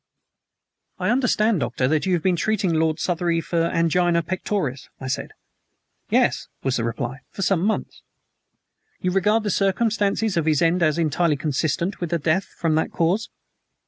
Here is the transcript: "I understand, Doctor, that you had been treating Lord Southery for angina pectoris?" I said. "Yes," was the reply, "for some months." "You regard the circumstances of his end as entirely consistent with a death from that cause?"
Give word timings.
"I 0.97 1.11
understand, 1.11 1.59
Doctor, 1.59 1.87
that 1.87 2.07
you 2.07 2.13
had 2.13 2.23
been 2.23 2.35
treating 2.35 2.73
Lord 2.73 2.99
Southery 2.99 3.39
for 3.39 3.65
angina 3.65 4.23
pectoris?" 4.23 4.89
I 4.99 5.05
said. 5.07 5.29
"Yes," 6.09 6.47
was 6.63 6.77
the 6.77 6.83
reply, 6.83 7.19
"for 7.29 7.43
some 7.43 7.61
months." 7.63 8.01
"You 9.01 9.11
regard 9.11 9.43
the 9.43 9.51
circumstances 9.51 10.37
of 10.37 10.47
his 10.47 10.59
end 10.63 10.81
as 10.81 10.97
entirely 10.97 11.37
consistent 11.37 12.01
with 12.01 12.11
a 12.13 12.17
death 12.17 12.45
from 12.45 12.73
that 12.73 12.91
cause?" 12.91 13.29